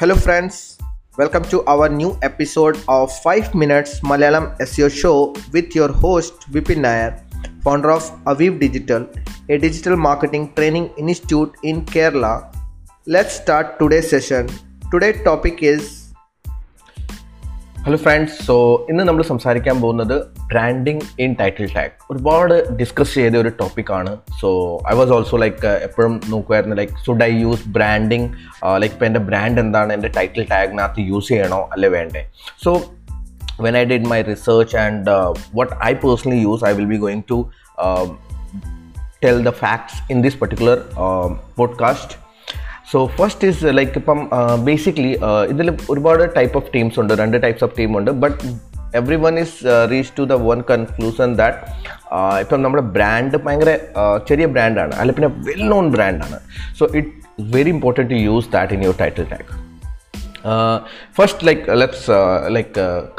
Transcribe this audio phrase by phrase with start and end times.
[0.00, 0.76] Hello, friends.
[1.16, 6.82] Welcome to our new episode of 5 Minutes Malayalam SEO show with your host Vipin
[6.82, 7.24] Nair,
[7.64, 9.08] founder of Aviv Digital,
[9.48, 12.54] a digital marketing training institute in Kerala.
[13.06, 14.50] Let's start today's session.
[14.90, 16.05] Today's topic is
[17.86, 18.54] hello friends so
[18.90, 20.14] ഇന്ന് നമ്മൾ സംസാരിക്കാൻ പോകുന്നത്
[20.46, 24.48] branding in title tag ഒരുപാട് discuss ചെയ്ത ഒരു ടോപ്പിക്കാണ് so
[24.92, 28.28] I was also like എപ്പോഴും നോക്കുമായിരുന്നു like should I use branding
[28.76, 29.92] like ഇപ്പോൾ എന്റെ ബ്രാൻഡ് എന്താണ്?
[29.92, 32.22] എന്റെ ടൈറ്റിൽ ടാഗിനകത്ത് യൂസ് ചെയ്യണോ അല്ലേ വേണ്ടേ?
[32.64, 32.72] So
[33.60, 35.10] when I did my research and
[35.60, 37.50] what I personally use I will be going to
[39.24, 40.78] tell the facts in this particular
[41.60, 42.25] podcast.
[42.92, 44.18] So first is like ഇപ്പം
[44.68, 45.12] basically
[45.52, 47.12] ഇതിൽ ഒരുപാട് type of teams ഉണ്ട്.
[47.22, 48.10] രണ്ട് types of team ഉണ്ട്.
[48.24, 48.38] But
[49.24, 49.56] everyone is
[49.92, 51.58] reach to the one conclusion that
[52.42, 53.70] ഇപ്പം നമ്മുടെ brand ഭയങ്കര
[54.02, 56.38] uh, ചെറിയ ബ്രാൻഡാണ് അല്ല പിന്നെ വെൽ നോൺ ബ്രാൻഡാണ്
[56.78, 57.12] so it
[57.56, 59.48] very important to use that in your title tag
[61.18, 62.16] first like let's
[62.56, 62.70] like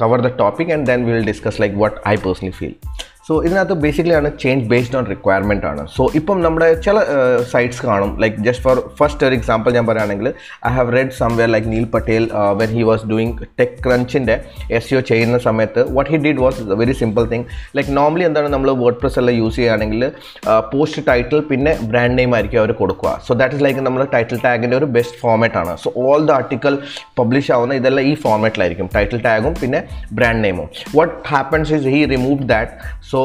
[0.02, 2.72] cover the topic and then will discuss like then I personally discuss
[3.28, 5.82] so ഇതിനകത്ത് basically ആണ് change based on requirement ആണ്.
[5.96, 6.98] So ഇപ്പം നമ്മുടെ ചില
[7.54, 8.12] sites കാണും.
[8.24, 10.28] Like just for first ഒരു example ഞാൻ പറയുകയാണെങ്കിൽ
[10.68, 12.26] I have read somewhere like Neil Patel
[12.60, 14.36] when he was doing tech ക്രഞ്ചിന്റെ
[14.78, 17.46] എസ് യു ചെയ്യുന്ന സമയത്ത് what he did was very simple thing
[17.80, 20.06] like normally എന്താണ് നമ്മൾ വേർഡ് പ്രസ് എല്ലാം യൂസ് ചെയ്യുകയാണെങ്കിൽ
[20.76, 23.14] പോസ്റ്റ് ടൈറ്റിൽ പിന്നെ ബ്രാൻഡ് നെയിം ആയിരിക്കും അവർ കൊടുക്കുക.
[23.28, 25.76] സോ ദാറ്റ് ഇസ് ലൈക്ക് നമ്മൾ ടൈറ്റിൽ ടാഗിന്റെ ഒരു ബെസ്റ്റ് ഫോമാറ്റ് ആണ്.
[25.84, 26.78] So all the article
[27.20, 29.82] publish ആവുന്ന ഇതെല്ലാം ഈ ഫോമാറ്റിലായിരിക്കും ടൈറ്റിൽ ടാഗും പിന്നെ
[30.20, 32.74] ബ്രാൻഡ് നെയിമും what happens is he remove that
[33.12, 33.17] so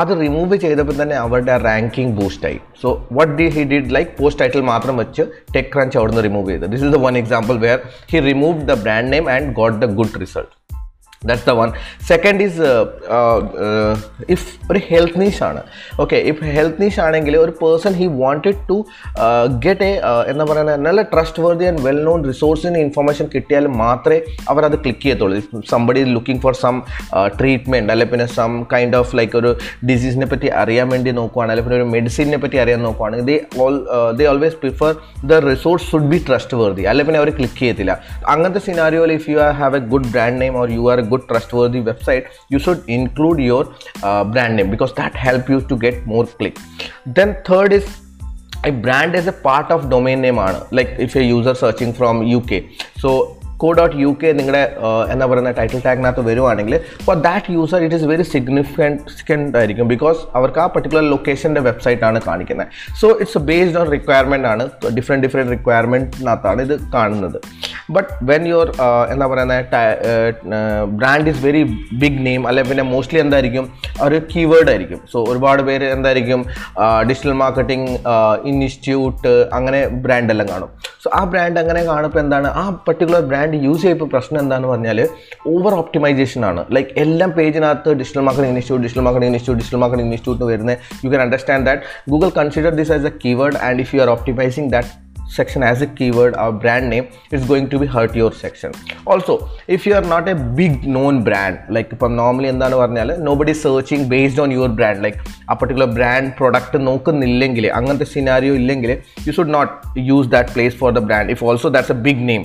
[0.00, 4.62] അത് റിമൂവ് ചെയ്തപ്പോൾ തന്നെ അവരുടെ ranking ബൂസ്റ്റായി so what the he did like post title
[4.72, 5.22] മാത്രം വെച്ച്
[5.56, 6.66] ടെക് ക്രഞ്ച് അവിടുന്ന് റിമൂവ് ചെയ്ത്.
[6.72, 7.80] This is the one example where
[8.12, 10.52] he remove the brand name and got the good result
[11.28, 11.70] that's the one
[12.10, 12.60] second is
[14.34, 15.60] if ഒരു health niche ആണ്.
[16.02, 18.76] Okay if health niche ആണെങ്കിൽ ഒരു person he wanted to
[19.64, 19.90] get a
[20.32, 24.18] എന്താ പറയുന്നത് നല്ല trustworthy and well known റിസോഴ്സിന് information കിട്ടിയാൽ മാത്രമേ
[24.52, 25.40] അവരത് ക്ലിക്ക് ചെയ്യത്തുള്ളൂ.
[25.74, 26.76] Somebody looking for some
[27.40, 29.50] treatment അല്ലെങ്കിൽ പിന്നെ സം കൈൻഡ് ഓഫ് ലൈക്ക് ഒരു
[29.90, 33.76] ഡിസീസിനെ പറ്റി അറിയാൻ വേണ്ടി നോക്കുവാണ് അല്ലെങ്കിൽ പിന്നെ ഒരു മെഡിസിനെ പറ്റി അറിയാൻ നോക്കുവാണെങ്കിൽ they all
[34.20, 34.90] they always prefer
[35.32, 36.20] the resource should be
[36.62, 37.92] trustworthy അല്ലെങ്കിൽ പിന്നെ അവർ ക്ലിക്ക് ചെയ്യത്തില്ല.
[38.34, 42.28] അങ്ങനത്തെ സിനാരിയോയിൽ if you have a good brand name or you are good trustworthy website
[42.48, 46.58] you should include your uh, brand name because that help you to get more click.
[47.06, 48.00] Then third is
[48.64, 50.36] a brand as a part of domain name
[50.70, 52.64] like if a user searching from UK
[52.98, 54.62] so co dot U K നിങ്ങളുടെ
[55.12, 56.76] എന്താ പറയുന്ന title ടാഗിനകത്ത് വരുവാണെങ്കിൽ
[57.06, 62.20] for that user it is very significant ആയിരിക്കും because അവർക്ക് ആ particular ലൊക്കേഷന്റെ website ആണ്
[62.28, 62.68] കാണിക്കുന്നത്
[63.02, 64.64] so it's based on requirement ആണ്
[64.98, 67.38] ഡിഫറെന്റ് ഡിഫറെന്റ് റിക്വയർമെന്റിനകത്താണ് ഇത് കാണുന്നത്.
[67.96, 68.68] ബട്ട് വെൻ യുവർ
[69.12, 69.54] എന്താ പറയുന്ന
[71.00, 71.62] brand is very
[72.02, 73.64] big name അല്ലെ പിന്നെ മോസ്റ്റ്ലി എന്തായിരിക്കും
[74.06, 75.00] ഒരു കീവേഡ് ആയിരിക്കും.
[75.12, 76.40] സോ ഒരുപാട് പേര് എന്തായിരിക്കും
[77.08, 77.90] ഡിജിറ്റൽ മാർക്കറ്റിംഗ്
[78.52, 80.70] ഇൻസ്റ്റിറ്റ്യൂട്ട് അങ്ങനെ ബ്രാൻഡ് എല്ലാം കാണും.
[81.02, 82.48] സോ ആ ബ്രാൻഡ് അങ്ങനെ കാണുമ്പോൾ എന്താണ്?
[82.60, 84.98] ആ പർട്ടിക്കുലർ ബ്രാൻഡ് യൂസ് ചെയ്യുമ്പോൾ പ്രശ്നം എന്താണെന്ന് പറഞ്ഞാൽ
[85.52, 86.62] ഓവർ ഓപ്റ്റിമൈസേഷൻ ആണ്.
[86.76, 91.22] ലൈക്ക് എല്ലാം പേജിനകത്ത് digital marketing institute digital marketing institute digital marketing institute വരുന്നത് you can
[91.26, 94.92] understand that Google consider this as a keyword and if you are optimising that
[95.30, 98.70] section as a keyword or brand name it's going to be hurt your section.
[99.06, 99.34] Also
[99.68, 104.06] if you are not a big known brand like ഇപ്പം normally എന്താണ് പറഞ്ഞാൽ nobody searching
[104.12, 105.18] based on your brand like
[105.50, 108.92] ആ particular brand product നോക്കുന്നില്ലെങ്കിൽ അങ്ങനത്തെ scenario ഇല്ലെങ്കിൽ
[109.26, 109.72] you should not
[110.10, 112.44] use that place for the brand if also that's a big name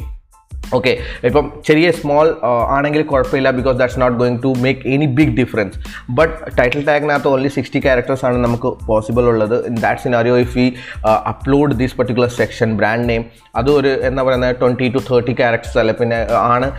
[0.78, 0.92] okay
[1.28, 2.28] ഇപ്പം ചെറിയ small
[2.76, 5.78] ആണെങ്കിൽ കുഴപ്പമില്ല because that's not going to make any big difference
[6.18, 9.56] but title ടാഗിനകത്ത് only sixty characters ആണ് നമുക്ക് possible ഉള്ളത്.
[9.70, 10.66] In that scenario if we
[11.34, 15.94] upload these particular section brand name അത് ഒരു എന്താ പറയുന്നത് ട്വന്റി ടു തേർട്ടി ക്യാരക്ടേഴ്സ് അല്ലെ
[16.02, 16.20] പിന്നെ
[16.56, 16.70] ആണ്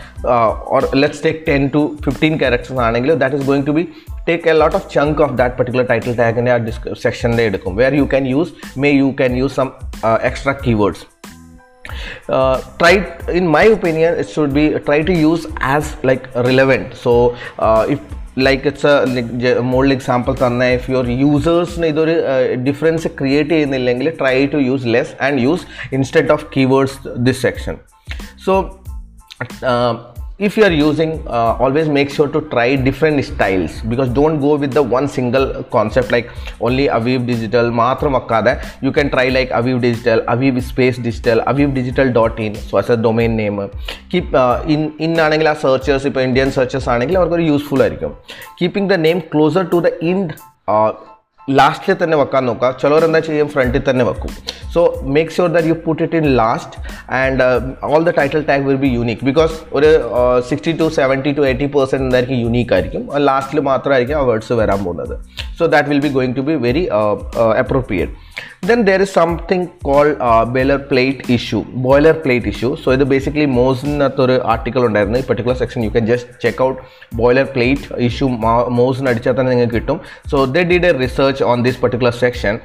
[0.76, 3.84] or let's take ten to fifteen characters ആണെങ്കിൽ that is going to be
[4.28, 7.76] take a lot of chunk of that particular title ടാഗിന്റെ ആ ഡിസ്ക് സെക്ഷന്റെ എടുക്കും.
[7.80, 8.52] Where you can use
[8.84, 9.70] may you can use some
[10.30, 11.00] extra keywords.
[12.28, 12.56] Uh,
[13.32, 16.94] in my opinion it should be try to use as like relevant.
[16.96, 17.12] So
[17.58, 18.00] uh, if
[18.44, 22.14] like it's മോളിൽ example തന്ന if your യൂസേഴ്സിന് ഇതൊരു
[22.64, 25.64] difference create ചെയ്യുന്നില്ലെങ്കിൽ try to use less and use
[25.98, 26.98] instead of keywords
[27.28, 27.76] this section
[28.46, 28.54] so
[30.39, 34.55] if you are using uh, always make sure to try different styles because don't go
[34.55, 36.29] with the one single concept like
[36.67, 38.53] only aviv digital മാത്രം വെക്കാതെ
[38.85, 42.89] you can try like aviv digital aviv space digital aviv digital dot in so as
[42.89, 43.59] a domain name
[44.13, 48.13] keep uh, in in ആണെങ്കിൽ ആ searchers ഇപ്പോൾ Indian searchers ആണെങ്കിൽ അവർക്കൊരു useful ആയിരിക്കും
[48.61, 50.31] keeping the name closer to the end
[51.58, 52.68] ലാസ്റ്റിൽ തന്നെ വെക്കാൻ നോക്കുക.
[52.82, 54.32] ചിലവർ എന്താ ചെയ്യും ഫ്രണ്ടിൽ തന്നെ വെക്കും.
[54.74, 54.80] So
[55.16, 56.76] make sure that you put it in last
[57.18, 57.42] and
[57.90, 59.90] all the title tag will be unique because ഒരു
[60.48, 62.38] sixty to seventy to eighty percent എന്തായിരിക്കും?
[62.46, 63.04] യൂണീക്ക് ആയിരിക്കും.
[63.28, 65.14] ലാസ്റ്റിൽ മാത്രമായിരിക്കും ആ വേർഡ്സ് വരാൻ പോകുന്നത്.
[65.58, 66.84] So that will be going to be very
[67.62, 68.12] appropriate
[68.68, 71.62] then there is something called uh, boiler plate issue.
[72.24, 72.72] Plate issue.
[72.82, 75.18] So ഇത് basically മോസിനകത്തൊരു ആർട്ടിക്കൽ ഉണ്ടായിരുന്നു.
[75.22, 76.78] ഈ particular section you can just check out
[77.54, 78.26] boilerplate issue
[78.80, 79.98] മോസിന് അടിച്ചാൽ തന്നെ നിങ്ങൾക്ക് കിട്ടും.
[80.32, 82.56] So the did a research on this particular section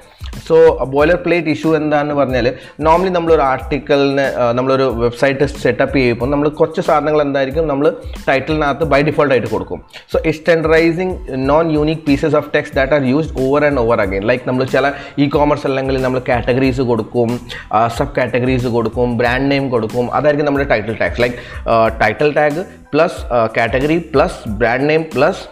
[0.48, 0.56] so
[1.26, 2.48] boilerplate issue എന്താണെന്ന് പറഞ്ഞാൽ
[2.88, 4.26] നോർമലി നമ്മളൊരു ആർട്ടിക്കലിന്
[4.58, 7.66] നമ്മളൊരു വെബ്സൈറ്റ് സെറ്റപ്പ് ചെയ്യുമ്പോൾ നമ്മൾ കുറച്ച് സാധനങ്ങൾ എന്തായിരിക്കും?
[7.72, 7.86] നമ്മൾ
[8.30, 9.80] ടൈറ്റിലിനകത്ത് ബൈ ഡിഫോൾട്ട് ആയിട്ട് കൊടുക്കും.
[10.12, 11.16] So standardising
[11.52, 14.94] non unique pieces of text that are used over and over again like നമ്മൾ ചില
[15.24, 17.40] ഇ കോമേഴ്സ് അല്ലെങ്കിൽ നമ്മൾ കാറ്റഗറീസ് കൊടുക്കും
[17.98, 21.36] സബ് കാറ്റഗറീസ് കൊടുക്കും ബ്രാൻഡ് നെയിം കൊടുക്കും അതായിരിക്കും നമ്മുടെ title tags like
[22.02, 23.18] title tag plus
[23.58, 25.44] category plus brand name plus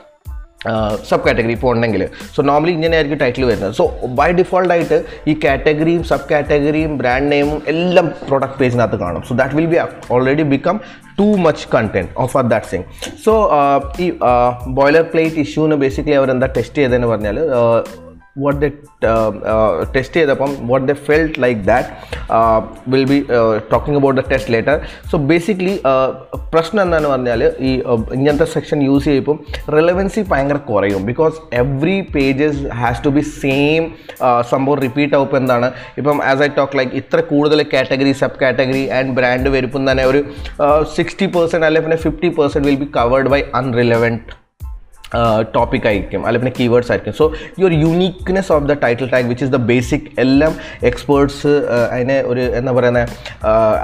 [1.25, 3.73] subcategory ഇപ്പോൾ ഉണ്ടെങ്കിൽ സോ നോർമലി ഇങ്ങനെയായിരിക്കും ടൈറ്റിൽ വരുന്നത്.
[3.73, 3.83] സോ
[4.19, 9.21] ബൈ ഡിഫോൾട്ട് ആയിട്ട് ഈ കാറ്റഗറിയും സബ് കാറ്റഗറിയും ബ്രാൻഡ് നെയിമും എല്ലാം പ്രൊഡക്റ്റ് പേജിനകത്ത് കാണും.
[9.21, 9.79] So that will be
[10.11, 10.79] already become
[11.19, 12.83] too much content of that Singh
[13.25, 13.51] so
[13.99, 14.11] ഈ
[14.67, 17.39] ബോയിലർ പ്ലേറ്റ് ഇഷ്യൂന്ന് ബേസിക്കലി അവരെന്താ ടെസ്റ്റ് ചെയ്തതെന്ന് പറഞ്ഞാൽ
[18.35, 18.71] what they
[19.03, 21.87] uh, uh, test ചെയ്തപ്പം what they felt like that
[22.93, 23.17] will be
[23.71, 24.75] talking about the test later
[25.11, 25.15] so
[25.91, 26.09] uh,
[26.53, 29.37] പ്രശ്നം എന്താണെന്ന് പറഞ്ഞാൽ ഈ uh, ഇങ്ങനത്തെ സെക്ഷൻ യൂസ് ചെയ്യുമ്പം
[29.77, 31.01] റിലവൻസി ഭയങ്കര കുറയും.
[31.09, 33.83] Because every pages has to be same
[34.51, 35.35] സംഭവം റിപ്പീറ്റ് ആവും.
[35.41, 35.69] എന്താണ്?
[36.01, 40.21] ഇപ്പം ആസ് ഐ ടോക്ക് ലൈക്ക് ഇത്ര കൂടുതൽ category sub category and brand വരുമ്പം തന്നെ ഒരു
[40.97, 44.38] സിക്സ്റ്റി പെർസെന്റ് അല്ലെങ്കിൽ പിന്നെ fifty percent will be covered by unrelevant
[45.55, 46.21] topic ആയിരിക്കും.
[46.25, 47.13] അല്ലെങ്കിൽ പിന്നെ കീവേഡ്സ് ആയിരിക്കും.
[47.19, 47.25] സോ
[47.59, 50.53] ഈ ഒരു uniqueness of the title tag which is the basic എല്ലാം
[50.89, 51.53] എക്സ്പേർട്സ്
[51.93, 53.01] അതിനെ ഒരു എന്താ പറയുന്ന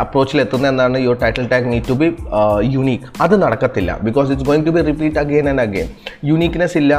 [0.03, 2.09] അപ്രോച്ചിൽ എത്തുന്ന എന്താണ് your title tag need to be
[2.75, 3.91] unique അത് നടക്കത്തില്ല.
[4.07, 5.89] Because it's going to be repeat again and again
[6.31, 6.93] uniqueness ഇല്ല.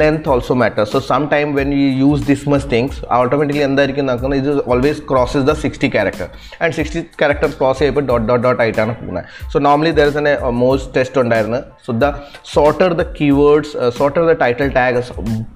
[0.00, 4.40] Length also matter so some time when you use this much things automatically എന്തായിരിക്കും നടക്കുന്നത്?
[4.42, 6.28] ഇത് always crosses the sixty character
[6.62, 9.26] and sixty character cross ചെയ്യുമ്പോൾ dot dot dot ആയിട്ടാണ് പോകുന്നത്.
[9.52, 10.28] So normally there is an
[10.64, 11.60] most test ഉണ്ടായിരുന്നു.
[11.86, 12.12] So the
[12.54, 15.08] shorter the keywords uh, of the title tag as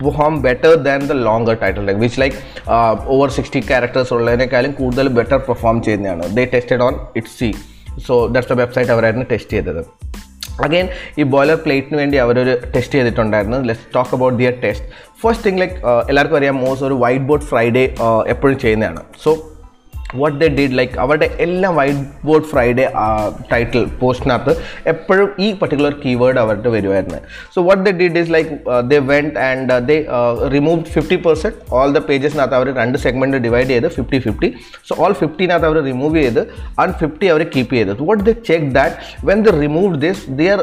[0.04, 2.36] perform better than the longer title tag which like
[2.74, 6.24] uh, over 60 characters ഉള്ളതിനേക്കാളും കൂടുതൽ better perform ചെയ്യുന്നതാണ്.
[6.38, 7.48] They tested on it C
[8.08, 9.82] so that's the website അവരായിരുന്നു test ചെയ്തത്.
[10.66, 10.88] Again
[11.20, 13.58] ഈ boiler പ്ലേറ്റിന് വേണ്ടി അവരൊരു test ചെയ്തിട്ടുണ്ടായിരുന്നു.
[13.68, 14.86] Let's talk about their test
[15.22, 15.74] first thing like
[16.10, 17.84] എല്ലാവർക്കും അറിയാം മോസ് ഒരു വൈറ്റ് ബോർഡ് ഫ്രൈഡേ
[18.34, 19.02] എപ്പോഴും ചെയ്യുന്നതാണ്.
[19.24, 19.32] So
[20.20, 22.86] what the did like അവരുടെ എല്ലാം വൈറ്റ് ബോർഡ് ഫ്രൈഡേ
[23.52, 24.52] ടൈറ്റിൽ പോസ്റ്റിനകത്ത്
[24.92, 27.20] എപ്പോഴും ഈ പർട്ടിക്കുലർ കീവേഡ് അവരുടെ വരുമായിരുന്നു
[27.54, 28.50] so what the did is like
[28.92, 29.96] they went and they
[30.56, 34.50] remove fifty percent all the പേജസിനകത്ത് അവർ രണ്ട് സെഗ്മെന്റ് ഡിവൈഡ് ചെയ്ത് ഫിഫ്റ്റി ഫിഫ്റ്റി
[34.90, 36.42] സോ ഓൾ ഫിഫ്റ്റീനകത്ത് അവർ റിമൂവ് ചെയ്ത്
[36.82, 37.94] ആൻഡ് ഫിഫ്റ്റി അവർ കീപ്പ് ചെയ്ത്.
[38.10, 40.60] What they check that when they remove this their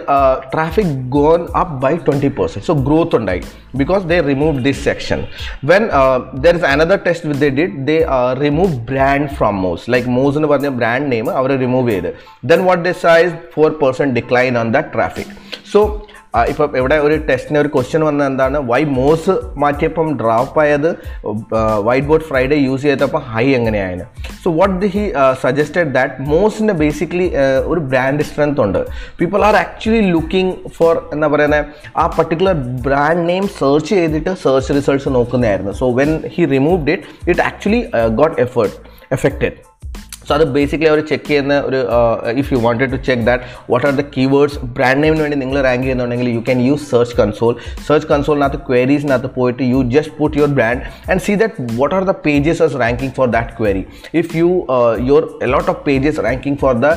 [0.56, 3.44] traffic gone up by twenty percent so growth ഉണ്ടായി.
[3.80, 5.19] Because they removed this section.
[5.69, 8.31] When uh, there is another test which they did they uh,
[9.43, 12.09] removed Moz like Moz എന്ന് പറഞ്ഞ brand name അവർ remove ചെയ്ത്.
[12.51, 15.29] Then what they ice four 4% decline on that traffic.
[15.73, 15.81] So
[16.51, 18.57] ഇപ്പം ഇവിടെ ഒരു ടെസ്റ്റിന് ഒരു question വന്നത് എന്താണ്?
[18.69, 20.88] വൈ മോസ് മാറ്റിയപ്പം ഡ്രോപ്പ് ആയത്?
[21.88, 24.05] വൈറ്റ് ബോർഡ് ഫ്രൈഡേ യൂസ് ചെയ്തപ്പോൾ ഹൈ എങ്ങനെയായിരുന്നു
[24.43, 25.03] so what the he
[25.41, 27.27] suggested that മോസിന്റെ basically
[27.71, 28.79] ഒരു ബ്രാൻഡ് സ്ട്രെങ്ത് ഉണ്ട്.
[29.19, 31.65] People are actually looking for എന്താ പറയുന്നത്
[32.03, 32.55] ആ പർട്ടിക്കുലർ
[32.88, 35.73] ബ്രാൻഡ് നെയിം സെർച്ച് ചെയ്തിട്ട് search results നോക്കുന്നതായിരുന്നു.
[35.81, 37.83] So when he removed it it actually
[38.21, 38.77] got effort
[39.12, 39.58] affected
[40.28, 41.80] so അത് basically അവർ check ചെയ്യുന്ന ഒരു
[42.31, 45.84] if you wanted to check that what are the keywords brand നെയിമിന് വേണ്ടി നിങ്ങൾ റാങ്ക്
[45.84, 47.54] ചെയ്യുന്നുണ്ടെങ്കിൽ you can use search console
[47.88, 50.81] search കൺസോളിനകത്ത് ക്വയറീസിനകത്ത് പോയിട്ട് you just put your brand
[51.12, 54.50] and see that what are the pages as ranking for that query if you
[55.01, 56.89] your lot of pages ranking for the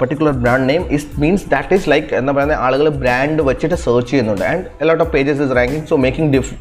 [0.00, 4.44] particular brand name is means that is like എന്താ പറയുന്നത് ആളുകൾ brand വെച്ചിട്ട് search ചെയ്യുന്നുണ്ട്.
[4.50, 6.52] And lot of pages is ranking so making ഡിഫ്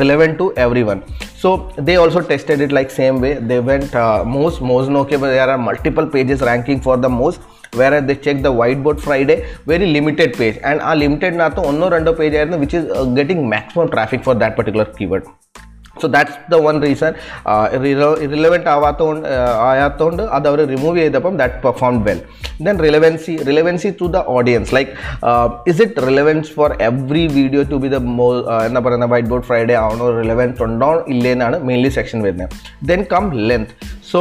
[0.00, 0.46] relevant to
[0.90, 1.00] everyone
[1.42, 1.50] so
[1.88, 4.04] they also tested it like same way they went
[4.34, 7.40] Moz Moz നോക്കിയപ്പോൾ there are multiple pages ranking for the Moz
[7.78, 9.34] വേറെ the check the white board Friday
[9.68, 12.86] very limited page and ആ ലിമിറ്റഡിനകത്ത് ഒന്നോ രണ്ടോ page ആയിരുന്നു which is
[13.18, 15.26] getting maximum traffic for that particular keyword
[16.02, 17.12] so that's the one reason
[18.34, 19.28] relevant ആവാത്തതുകൊണ്ട്
[19.68, 22.20] ആയാത്തതുകൊണ്ട് അത് അവർ remove ചെയ്തപ്പം that perform well
[22.66, 24.90] then relevancy relevancy to the audience like
[25.72, 28.28] is it relevance for every video to be the മോ
[28.68, 30.90] എന്താ പറയുന്ന white board Friday ആണോ relevance ഉണ്ടോ?
[31.12, 32.50] ഇല്ലേന്നാണ് മെയിൻലി സെക്ഷൻ വരുന്നത്.
[32.90, 33.72] Then come length
[34.12, 34.20] so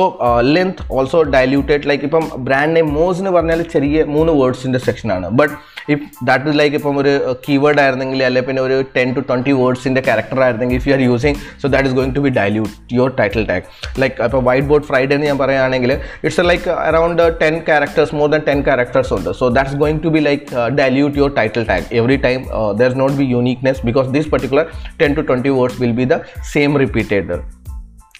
[0.55, 5.53] length also diluted like ഇപ്പം brand name Moz എന്ന് പറഞ്ഞാൽ ചെറിയ മൂന്ന് വേർഡ്സിന്റെ സെക്ഷനാണ് but
[5.93, 7.13] if that is like ഇപ്പം ഒരു
[7.45, 11.37] കീവേഡ് ആയിരുന്നെങ്കിൽ അല്ലെങ്കിൽ പിന്നെ ഒരു ടെൻ ടു ട്വന്റി വേർഡ്സിന്റെ ക്യാരക്ടർ ആയിരുന്നെങ്കിൽ if you are using
[11.61, 13.65] so that is going to be dilute your title tag
[14.03, 18.43] like ഇപ്പോൾ വൈറ്റ് ബോർഡ് ഫ്രൈഡേ എന്ന് ഞാൻ പറയുകയാണെങ്കിൽ it's like around ten characters more than
[18.49, 19.31] ten characters ഉണ്ട്.
[19.39, 20.45] So that's going to be like
[20.79, 22.39] dilute your title tag every time
[22.79, 24.65] there is not be uniqueness because this particular
[25.01, 26.17] ten to twenty words will be the
[26.53, 27.37] same repeated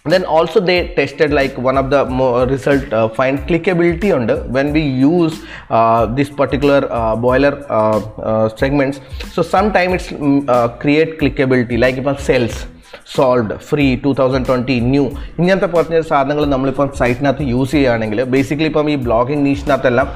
[0.06, 4.72] then also they tested like one of the more result uh, find clickability under when
[4.72, 9.00] we use uh, this particular uh, boiler uh, uh, segments
[9.32, 12.56] so sometime it's mm, uh, create clickability like if cells
[13.14, 15.04] sold free two thousand twenty new
[15.40, 20.08] ഇങ്ങനത്തെ പറഞ്ഞ സാധനങ്ങൾ നമ്മളിപ്പം സൈറ്റിനകത്ത് use ചെയ്യുകയാണെങ്കിൽ basically ഇപ്പം ഈ blogging നീഷിനകത്തെല്ലാം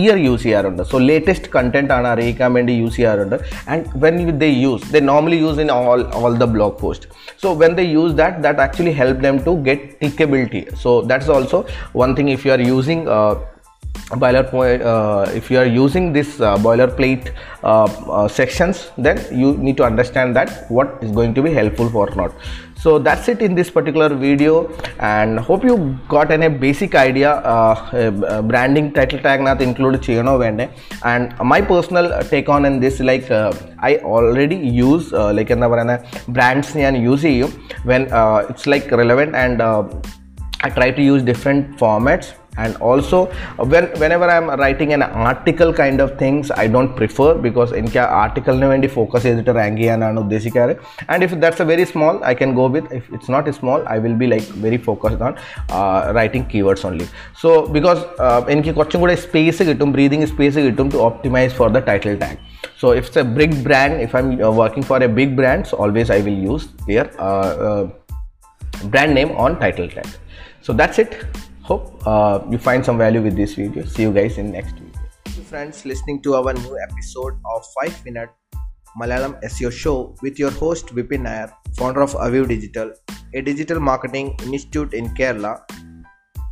[0.00, 0.82] year use ചെയ്യാറുണ്ട്.
[0.90, 3.36] So latest content ആണ് അറിയിക്കാൻ വേണ്ടി യൂസ് ചെയ്യാറുണ്ട്.
[3.72, 7.06] And when they use they normally use in all all the blog post
[7.44, 11.60] so when they use that that actually help them to get clickability so that's also
[12.02, 13.04] one thing if you are using
[14.22, 17.26] boiler point uh, if you are using this uh, boilerplate
[17.62, 17.86] uh,
[18.18, 22.08] uh, sections then you need to understand that what is going to be helpful or
[22.20, 22.32] not.
[22.82, 24.54] so that's it in this particular video
[24.98, 30.70] and hope you got any basic idea uh, branding title tag not include cheyano vende.
[31.04, 35.60] And my personal take on in this like uh, i already use uh, like in
[35.60, 35.68] the
[36.28, 37.24] brands and use
[37.84, 39.60] when uh, it's like relevant and
[40.62, 42.32] i try to use different formats
[42.63, 43.17] and also
[43.71, 48.67] when whenever I'm writing an article kind of things I don't prefer because എനിക്ക് ആർട്ടിക്കലിന്
[48.73, 50.75] വേണ്ടി focus ചെയ്തിട്ട് rank ചെയ്യാനാണ് ഉദ്ദേശിക്കാറ്
[51.13, 53.79] and if that's a very small I can go with if it's not a small
[53.95, 55.35] I will be like very focused on
[56.19, 57.07] writing keywords only
[57.43, 58.01] so because
[58.55, 62.41] എനിക്ക് കുറച്ചും കൂടെ space കിട്ടും breathing space കിട്ടും to optimise for the title tag
[62.77, 65.77] so if it's a big brand if i'm uh, working for a big brand so
[65.77, 67.83] always i will use their uh, uh,
[68.93, 70.07] brand name on title tag
[70.61, 71.13] so that's it
[71.70, 74.90] hope uh, you find some value with this video see you guys in next video
[75.50, 78.30] friends listening to our new episode of 5 Minute
[78.98, 82.92] Malayalam SEO show with your host Vipin Nair, founder of Aviv Digital,
[83.34, 85.60] a digital marketing institute in Kerala.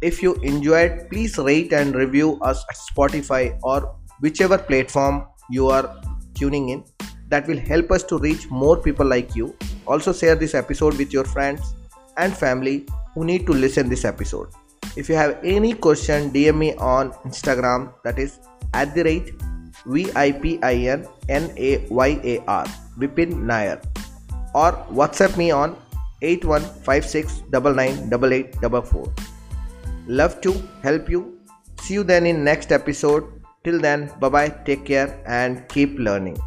[0.03, 6.01] If you enjoyed, please rate and review us at Spotify or whichever platform you are
[6.35, 6.85] tuning in.
[7.29, 9.57] That will help us to reach more people like you.
[9.87, 11.75] Also share this episode with your friends
[12.17, 14.49] and family who need to listen this episode.
[14.97, 18.39] If you have any question, DM me on Instagram that is
[18.75, 19.33] at the rate
[19.87, 21.07] V-I-P-I-N-N-A-Y-A-R
[22.99, 23.81] Vipin Nair
[24.55, 25.77] or WhatsApp me on
[26.23, 29.21] 8156998844.
[30.07, 31.39] Love to help you.
[31.81, 33.25] See you then in next episode.
[33.65, 36.39] Till then, bye bye, take care and keep learning.